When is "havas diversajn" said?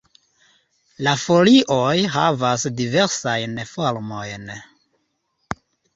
2.15-3.57